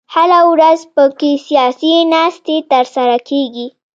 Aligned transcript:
هره 0.13 0.41
ورځ 0.51 0.79
په 0.93 1.03
کې 1.19 1.31
سیاسي 1.47 1.93
ناستې 2.13 2.55
تر 2.71 2.85
سره 2.95 3.15
کېږي. 3.29 3.67